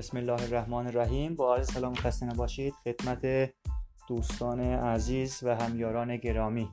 [0.00, 1.34] بسم الله الرحمن الرحیم.
[1.34, 2.74] با عرض سلام خسته نباشید.
[2.84, 3.52] خدمت
[4.08, 6.68] دوستان عزیز و همیاران گرامی.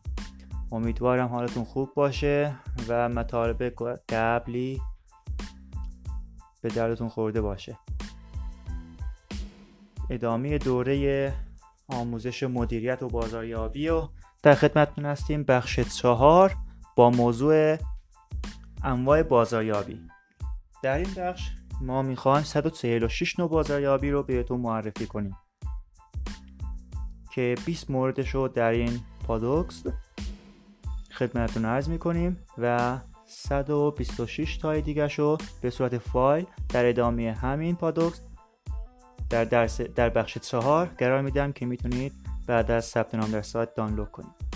[0.71, 2.55] امیدوارم حالتون خوب باشه
[2.87, 3.73] و مطالب
[4.09, 4.81] قبلی
[6.61, 7.77] به دردتون خورده باشه.
[10.09, 11.33] ادامه دوره
[11.87, 14.07] آموزش مدیریت و بازاریابی و
[14.43, 16.55] در خدمتتون هستیم بخش چهار
[16.95, 17.77] با موضوع
[18.83, 20.01] انواع بازاریابی.
[20.83, 21.49] در این بخش
[21.81, 25.37] ما می‌خوایم 146 نوع بازاریابی رو بهتون معرفی کنیم.
[27.31, 29.83] که 20 موردش رو در این پادکست
[31.11, 38.21] خدمتتون عرض می‌کنیم و 126 تای دیگه رو به صورت فایل در ادامه همین پادکست
[39.29, 42.13] در درس در بخش چهار قرار میدم که می‌تونید
[42.47, 44.47] بعد از ثبت نام در سایت دانلود کنید.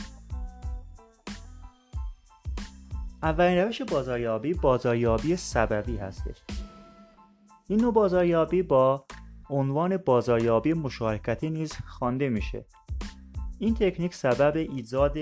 [3.23, 6.37] اولین روش بازاریابی بازاریابی سببی هستش.
[7.71, 9.05] این نوع بازاریابی با
[9.49, 12.65] عنوان بازاریابی مشارکتی نیز خوانده میشه.
[13.59, 15.17] این تکنیک سبب ایجاد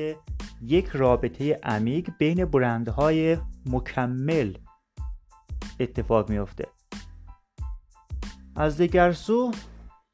[0.61, 4.53] یک رابطه عمیق بین برندهای مکمل
[5.79, 6.67] اتفاق میافته.
[8.55, 9.51] از دیگر سو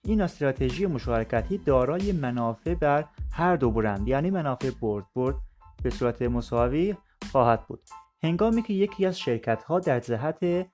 [0.05, 5.35] این استراتژی مشارکتی دارای منافع بر هر دو برند یعنی منافع برد برد
[5.83, 6.95] به صورت مساوی
[7.31, 7.83] خواهد بود.
[8.23, 10.67] هنگامی که یکی از شرکت ها در جهت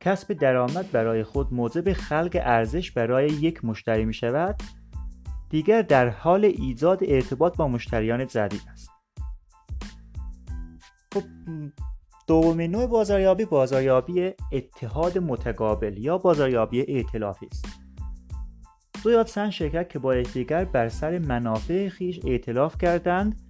[0.00, 4.62] کسب درآمد برای خود موجب خلق ارزش برای یک مشتری می شود
[5.48, 8.90] دیگر در حال ایجاد ارتباط با مشتریان جدید است.
[11.14, 11.22] خب
[12.26, 17.66] دومین نوع بازاریابی بازاریابی اتحاد متقابل یا بازاریابی ائتلافی است.
[19.04, 23.40] دو یا چند شرکت که با یکدیگر بر سر منافع خیش ائتلاف کردند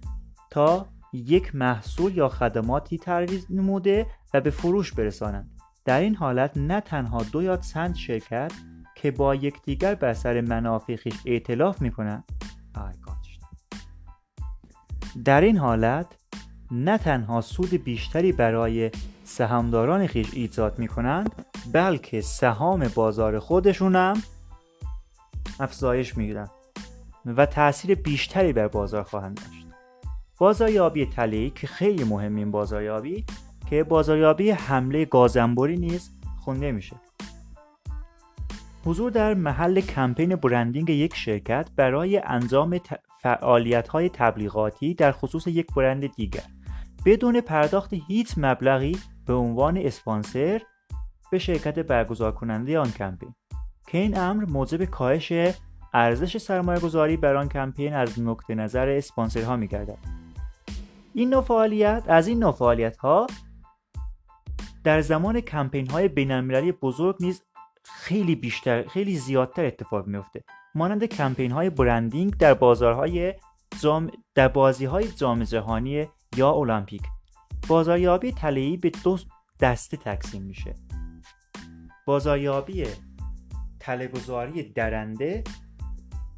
[0.49, 5.50] تا یک محصول یا خدماتی ترویج نموده و به فروش برسانند.
[5.85, 8.51] در این حالت نه تنها دو یا چند شرکت
[8.95, 12.23] که با یکدیگر بر سر منافع خیش ائتلاف می‌کنند.
[15.25, 16.05] در این حالت
[16.71, 18.91] نه تنها سود بیشتری برای
[19.23, 24.21] سهامداران خیش ایجاد می کنند بلکه سهام بازار خودشون هم
[25.59, 26.51] افزایش می‌گیرند
[27.25, 29.67] و تاثیر بیشتری بر بازار خواهند داشت.
[30.37, 33.25] بازاریابی تله‌ای که خیلی مهم این بازاریابی
[33.71, 36.95] که بازاریابی حمله گازنبوری نیز خونده میشه
[38.85, 42.79] حضور در محل کمپین برندینگ یک شرکت برای انجام
[43.21, 46.43] فعالیت های تبلیغاتی در خصوص یک برند دیگر
[47.05, 50.61] بدون پرداخت هیچ مبلغی به عنوان اسپانسر
[51.31, 53.35] به شرکت برگزار کننده آن کمپین
[53.87, 55.33] که این امر موجب کاهش
[55.93, 59.97] ارزش سرمایه گذاری بر آن کمپین از نقطه نظر اسپانسرها می گردد.
[61.13, 63.27] این نوع فعالیت از این نوع فعالیت ها
[64.83, 67.43] در زمان کمپین های بین بزرگ نیز
[67.83, 70.43] خیلی بیشتر خیلی زیادتر اتفاق میفته
[70.75, 73.33] مانند کمپین های برندینگ در بازارهای
[73.81, 77.01] جام در بازی های جام جهانی یا المپیک.
[77.67, 79.17] بازاریابی طلایی به دو
[79.59, 80.75] دسته تقسیم میشه.
[82.05, 82.85] بازاریابی
[83.79, 85.43] تلهگذاری درنده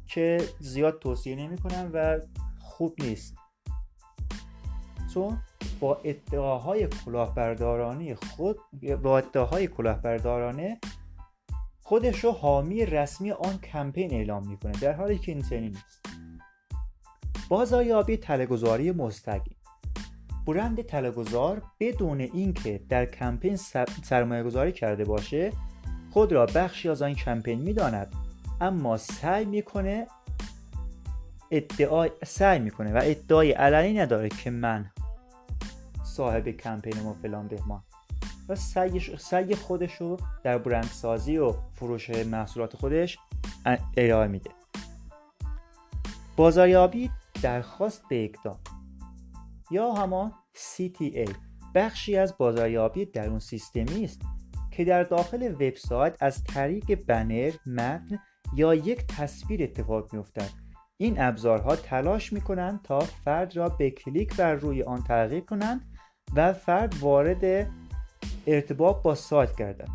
[0.06, 2.20] که زیاد توصیه نمی کنم و
[2.60, 3.36] خوب نیست.
[5.14, 5.38] چون
[5.80, 8.58] با ادعاهای کلاهبردارانه خود
[9.02, 10.78] با ادعاهای کلاهبردارانه
[11.82, 16.06] خودش رو حامی رسمی آن کمپین اعلام می‌کنه در حالی که این چنین نیست.
[17.48, 19.56] بازاریابی تلهگذاری مستقیم.
[20.46, 23.56] برند تلهگذار بدون اینکه در کمپین
[24.02, 25.52] سرمایه گذاری کرده باشه
[26.10, 28.14] خود را بخشی از آن کمپین می‌داند
[28.60, 30.06] اما سعی می‌کنه
[31.50, 34.90] ادعای سعی می‌کنه و ادعای علنی نداره که من
[36.16, 37.82] صاحب کمپین ما فلان بهمان.
[38.48, 38.56] و
[39.18, 43.18] سعی خودش رو در برندسازی و فروش محصولات خودش
[43.96, 44.50] ارائه میده.
[46.36, 47.10] بازاریابی
[47.42, 48.58] درخواست به اقدام
[49.70, 51.30] یا همان CTA
[51.74, 54.20] بخشی از بازاریابی درون سیستمی است
[54.70, 58.18] که در داخل وبسایت از طریق بنر، متن
[58.56, 60.50] یا یک تصویر اتفاق میافتد.
[60.96, 65.93] این ابزارها تلاش می کنند تا فرد را به کلیک بر روی آن تغییر کنند
[66.36, 67.70] و فرد وارد
[68.46, 69.88] ارتباط با سایت گردد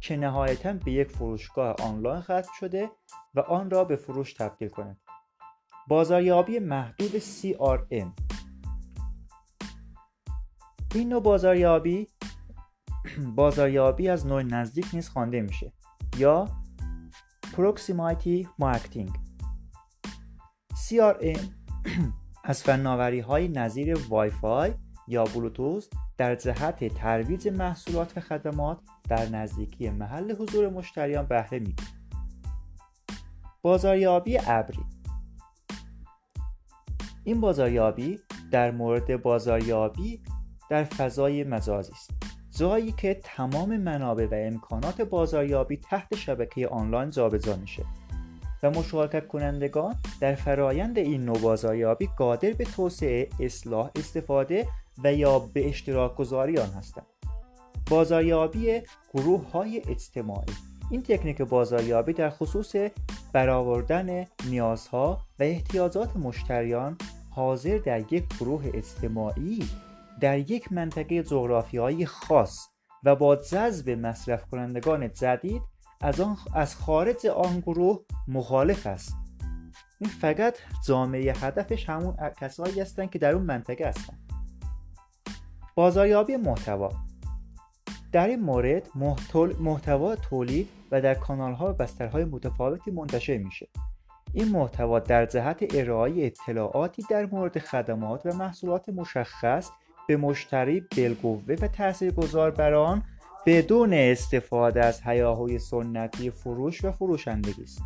[0.00, 2.90] که نهایتا به یک فروشگاه آنلاین ختم شده
[3.34, 5.00] و آن را به فروش تبدیل کند
[5.88, 8.06] بازاریابی محدود CRM
[10.94, 12.08] این نوع بازاریابی
[13.36, 15.72] بازاریابی از نوع نزدیک نیز خوانده میشه
[16.18, 16.48] یا
[17.58, 19.10] Proximity Marketing.
[20.74, 21.40] CRM
[22.48, 24.74] از فناوری های نظیر وای فای
[25.08, 28.78] یا بلوتوز در جهت ترویج محصولات و خدمات
[29.08, 31.92] در نزدیکی محل حضور مشتریان بهره می‌گیرد.
[33.62, 34.84] بازاریابی ابری.
[37.24, 38.18] این بازاریابی
[38.50, 40.22] در مورد بازاریابی
[40.70, 42.10] در فضای مجازی است
[42.58, 47.84] جایی که تمام منابع و امکانات بازاریابی تحت شبکه آنلاین جابجا میشه.
[48.62, 54.66] و مشارکت کنندگان در فرایند این نوع بازاریابی قادر به توسعه، اصلاح، استفاده
[55.04, 57.06] و یا به اشتراک گذاری آن هستند.
[57.90, 58.82] بازاریابی
[59.14, 60.54] گروه های اجتماعی
[60.90, 62.74] این تکنیک بازاریابی در خصوص
[63.32, 66.98] برآوردن نیازها و احتیاجات مشتریان
[67.30, 69.64] حاضر در یک گروه اجتماعی
[70.20, 72.68] در یک منطقه جغرافیایی خاص
[73.04, 75.62] و با جذب مصرف کنندگان جدید
[76.00, 79.16] از, آن از خارج آن گروه مخالف است.
[80.00, 80.54] این فقط
[80.86, 84.18] جامعه هدفش همون کسایی هستند که در اون منطقه هستند.
[85.74, 86.90] بازاریابی محتوا.
[88.12, 88.88] در این مورد
[89.60, 93.68] محتوا تولید و در کانال ها و بسترهای متفاوتی منتشر میشه.
[94.32, 99.70] این محتوا در جهت ارائه اطلاعاتی در مورد خدمات و محصولات مشخص
[100.08, 103.02] به مشتری بالقوه و تاثیرگذار بر آن
[103.48, 107.82] بدون استفاده از هیاهوی سنتی فروش و فروشندگی است.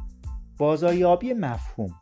[0.59, 1.95] بازاریابی مفهوم.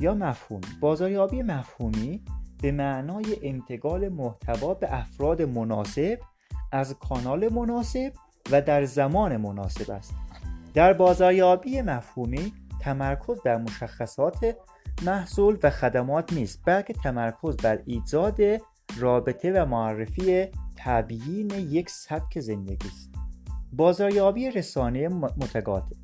[0.00, 2.24] یا مفهومی بازاریابی مفهومی
[2.62, 6.18] به معنای انتقال محتوا به افراد مناسب
[6.72, 8.12] از کانال مناسب
[8.50, 10.14] و در زمان مناسب است.
[10.74, 14.56] در بازاریابی مفهومی تمرکز بر مشخصات
[15.02, 18.40] محصول و خدمات نیست بلکه تمرکز بر ایجاد
[18.98, 23.10] رابطه و معرفی تبیین یک سبک زندگی است.
[23.72, 25.96] بازاریابی رسانه متقاطع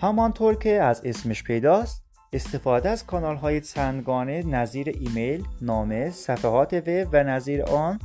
[0.00, 7.08] همانطور که از اسمش پیداست استفاده از کانال های چندگانه نظیر ایمیل، نامه، صفحات وب
[7.12, 7.98] و نظیر آن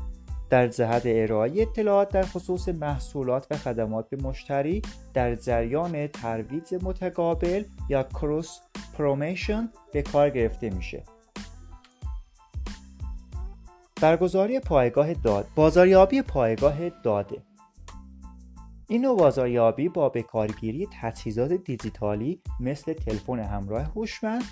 [0.50, 4.82] در جهت ارائه اطلاعات در خصوص محصولات و خدمات به مشتری
[5.14, 8.60] در جریان ترویج متقابل یا کروس
[8.98, 11.04] پرومیشن به کار گرفته میشه.
[14.04, 17.42] برگزاری پایگاه داد بازاریابی پایگاه داده
[18.88, 24.44] این بازاریابی با بکارگیری تجهیزات دیجیتالی مثل تلفن همراه هوشمند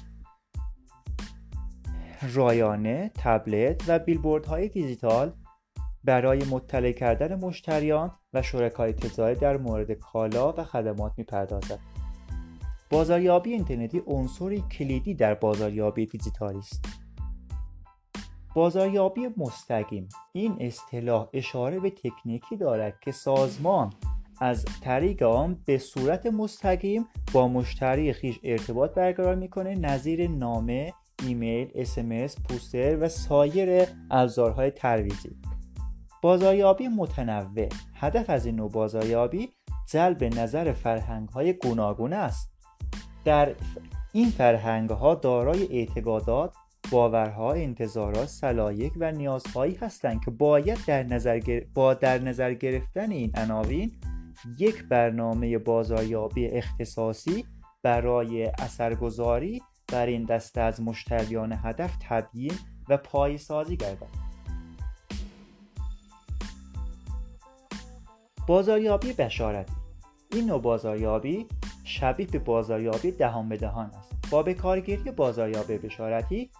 [2.33, 5.33] رایانه، تبلت و بیلبوردهای دیجیتال
[6.03, 11.79] برای مطلع کردن مشتریان و شرکای تجاری در مورد کالا و خدمات می‌پردازد.
[12.89, 17.00] بازاریابی اینترنتی عنصری کلیدی در بازاریابی دیجیتالی است.
[18.55, 20.09] بازاریابی مستقیم.
[20.31, 23.93] این اصطلاح اشاره به تکنیکی دارد که سازمان
[24.41, 29.75] از طریق آن به صورت مستقیم با مشتری خیش ارتباط برقرار می‌کنه.
[29.75, 30.93] نظیر نامه،
[31.27, 35.35] ایمیل، اسمس، پوستر و سایر ابزارهای ترویجی.
[36.21, 37.69] بازاریابی متنوع.
[37.95, 39.49] هدف از این نوع بازاریابی
[39.91, 42.51] جلب نظر فرهنگ های گوناگون است.
[43.25, 43.55] در
[44.13, 46.53] این فرهنگ ها دارای اعتقادات
[46.91, 53.31] باورها، انتظارات، سلایق و نیازهایی هستند که باید در نظر با در نظر گرفتن این
[53.35, 53.91] عناوین
[54.59, 57.45] یک برنامه بازاریابی اختصاصی
[57.83, 62.53] برای اثرگذاری بر این دسته از مشتریان هدف تبیین
[62.89, 64.31] و پایسازی گردد.
[68.47, 69.73] بازاریابی بشارتی
[70.31, 71.45] این نوع بازاریابی
[71.83, 74.11] شبیه به بازاریابی دهان به دهان است.
[74.31, 76.51] با به کارگیری بازاریابی بشارتی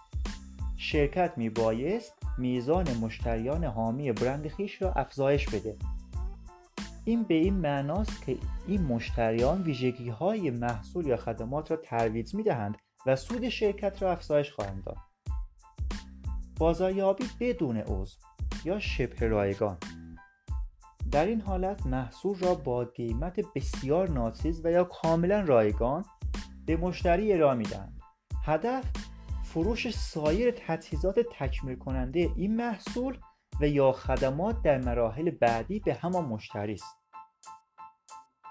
[0.82, 5.76] شرکت می بایست میزان مشتریان حامی برند خیش را افزایش بده.
[7.04, 12.42] این به این معناست که این مشتریان ویژگی های محصول یا خدمات را ترویج می
[12.42, 14.96] دهند و سود شرکت را افزایش خواهند داد.
[16.58, 18.16] بازاریابی بدون عضو
[18.64, 19.76] یا شبه رایگان.
[21.10, 26.04] در این حالت محصول را با قیمت بسیار ناچیز و یا کاملا رایگان
[26.66, 28.00] به مشتری ارائه می‌دهند.
[28.44, 29.01] هدف
[29.52, 33.18] فروش سایر تجهیزات تکمیل کننده این محصول
[33.60, 36.96] و یا خدمات در مراحل بعدی به همان مشتری است.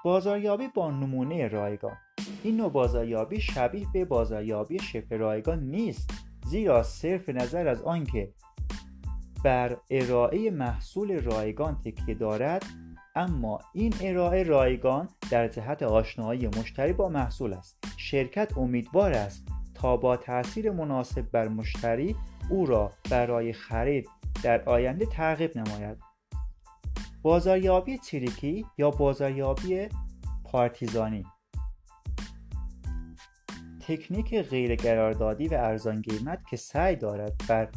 [0.03, 1.98] بازاریابی با نمونه رایگان.
[2.43, 6.12] این نوع بازاریابی شبیه به بازاریابی شبه رایگان نیست
[6.46, 8.34] زیرا صرف نظر از آنکه
[9.43, 12.65] بر ارائه محصول رایگان تکیه دارد
[13.15, 17.86] اما این ارائه رایگان در جهت آشنایی مشتری با محصول است.
[17.98, 19.50] شرکت امیدوار است
[19.82, 22.16] با تاثیر مناسب بر مشتری
[22.50, 24.10] او را برای خرید
[24.44, 25.98] در آینده تعقیب نماید.
[27.22, 29.90] بازاریابی چریکی یا بازاریابی
[30.44, 31.26] پارتیزانی؟
[33.88, 37.70] تکنیک غیر قراردادی و ارزان قیمت که سعی دارد بر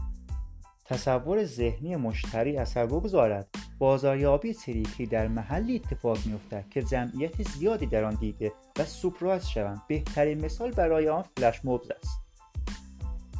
[0.84, 3.48] تصور ذهنی مشتری اثر بگذارد.
[3.78, 9.82] بازاریابی تریکی در محلی اتفاق میافتد که جمعیت زیادی در آن دیده و سپرایز شوند.
[9.88, 12.20] بهترین مثال برای آن فلش موبز است.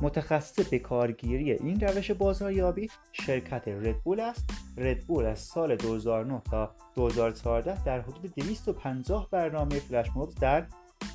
[0.03, 4.51] متخصص به کارگیری این روش بازاریابی شرکت ردبول است.
[4.77, 10.67] ردبول از سال 2009 تا 2014 در حدود 250 برنامه فلش موبز در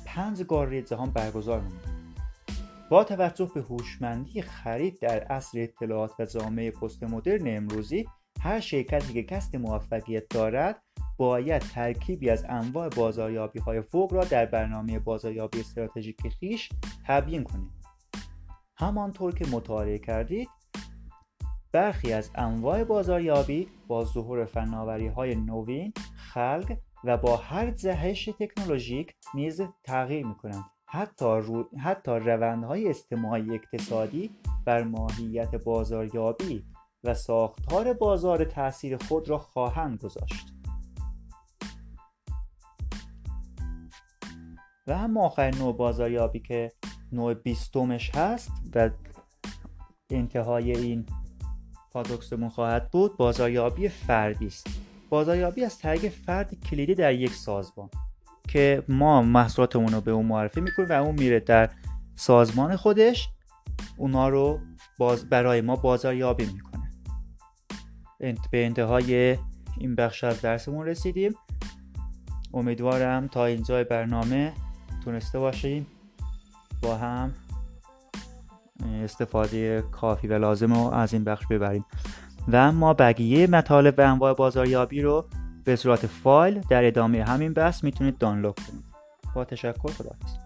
[0.06, 2.00] پنج قاره جهان برگزار نمود
[2.90, 8.06] با توجه به هوشمندی خرید در عصر اطلاعات و جامعه پست مدرن امروزی
[8.42, 10.82] هر شرکتی که کسب موفقیت دارد
[11.16, 16.68] باید ترکیبی از انواع بازاریابی های فوق را در برنامه بازاریابی استراتژیک خیش
[17.06, 17.70] تبیین کنید
[18.78, 20.48] همانطور که مطالعه کردید
[21.72, 25.92] برخی از انواع بازاریابی با ظهور فناوری های نوین
[26.32, 31.42] خلق و با هر جهش تکنولوژیک نیز تغییر می کنند حتی.
[31.78, 34.30] حتی روندهای اجتماعی اقتصادی
[34.64, 36.64] بر ماهیت بازاریابی
[37.04, 40.54] و ساختار بازار تاثیر خود را خواهند گذاشت.
[44.86, 46.72] و هم آخرین نوع بازاریابی که
[47.12, 48.90] نوع بیستمش هست و
[50.10, 51.06] انتهای این
[51.92, 54.66] پادوکسمون خواهد بود بازاریابی فردی است.
[55.08, 57.90] بازاریابی از طریق فرد کلیدی در یک سازمان
[58.48, 61.70] که ما محصولاتمون رو به اون معرفی می‌کنیم و اون میره در
[62.14, 63.28] سازمان خودش
[63.96, 64.60] اونا رو
[64.98, 66.69] باز برای ما بازاریابی می‌کنه.
[68.50, 69.36] به انتهای
[69.78, 71.34] این بخش از درسمون رسیدیم.
[72.54, 74.52] امیدوارم تا اینجای برنامه
[75.04, 75.86] تونسته باشیم
[76.82, 77.34] با هم
[79.02, 81.84] استفاده کافی و لازم رو از این بخش ببریم.
[82.48, 85.24] و ما بقیه مطالب و انواع بازاریابی رو
[85.64, 88.84] به صورت فایل در ادامه همین بحث می‌تونید دانلود کنید.
[89.34, 90.39] با تشکر خداحافظ.